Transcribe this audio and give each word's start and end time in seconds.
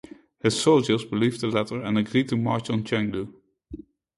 His 0.39 0.59
soldiers 0.59 1.05
believed 1.05 1.41
the 1.41 1.47
letter 1.49 1.79
and 1.79 1.95
agreed 1.95 2.27
to 2.29 2.35
march 2.35 2.71
on 2.71 2.83
Chengdu. 2.83 3.31